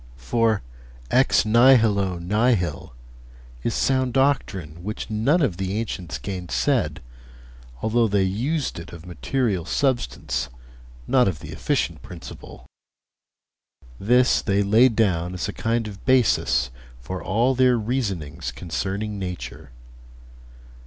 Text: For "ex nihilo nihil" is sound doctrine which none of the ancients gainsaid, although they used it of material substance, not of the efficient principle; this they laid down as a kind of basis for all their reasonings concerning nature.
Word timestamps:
For 0.17 0.63
"ex 1.11 1.45
nihilo 1.45 2.17
nihil" 2.17 2.95
is 3.61 3.75
sound 3.75 4.13
doctrine 4.15 4.83
which 4.83 5.11
none 5.11 5.43
of 5.43 5.57
the 5.57 5.77
ancients 5.77 6.17
gainsaid, 6.17 7.01
although 7.83 8.07
they 8.07 8.23
used 8.23 8.79
it 8.79 8.93
of 8.93 9.05
material 9.05 9.63
substance, 9.63 10.49
not 11.05 11.27
of 11.27 11.37
the 11.37 11.51
efficient 11.51 12.01
principle; 12.01 12.65
this 13.99 14.41
they 14.41 14.63
laid 14.63 14.95
down 14.95 15.35
as 15.35 15.47
a 15.47 15.53
kind 15.53 15.87
of 15.87 16.03
basis 16.03 16.71
for 16.99 17.23
all 17.23 17.53
their 17.53 17.77
reasonings 17.77 18.51
concerning 18.51 19.19
nature. 19.19 19.69